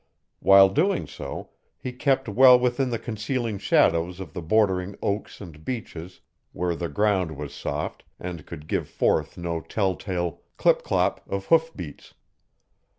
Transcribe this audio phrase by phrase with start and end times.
[0.39, 5.63] While doing so, he kept well within the concealing shadows of the bordering oaks and
[5.63, 6.21] beeches
[6.53, 12.15] where the ground was soft and could give forth no telltale clip clop of hoofbeats.